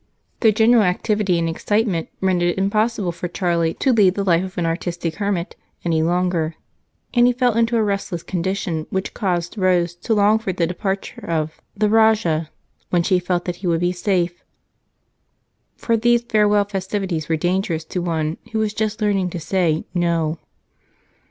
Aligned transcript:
The 0.39 0.51
general 0.51 0.81
activity 0.81 1.37
and 1.37 1.47
excitement 1.47 2.09
rendered 2.21 2.49
it 2.49 2.57
impossible 2.57 3.11
for 3.11 3.27
Charlie 3.27 3.75
to 3.75 3.93
lead 3.93 4.15
the 4.15 4.23
life 4.23 4.43
of 4.43 4.57
an 4.57 4.65
artistic 4.65 5.17
hermit 5.17 5.55
any 5.85 6.01
longer 6.01 6.55
and 7.13 7.27
he 7.27 7.33
fell 7.33 7.53
into 7.53 7.77
a 7.77 7.83
restless 7.83 8.23
condition 8.23 8.87
which 8.89 9.13
caused 9.13 9.59
Rose 9.59 9.93
to 9.93 10.15
long 10.15 10.39
for 10.39 10.53
the 10.53 10.65
departure 10.65 11.23
of 11.29 11.61
the 11.77 11.87
Rajah 11.87 12.49
when 12.89 13.03
she 13.03 13.19
felt 13.19 13.45
that 13.45 13.57
he 13.57 13.67
would 13.67 13.81
be 13.81 13.91
safe, 13.91 14.43
for 15.77 15.95
these 15.95 16.23
farewell 16.23 16.65
festivities 16.65 17.29
were 17.29 17.35
dangerous 17.37 17.85
to 17.85 18.01
one 18.01 18.37
who 18.53 18.57
was 18.57 18.73
just 18.73 19.01
learning 19.01 19.29
to 19.29 19.39
say 19.39 19.85
"no." 19.93 20.39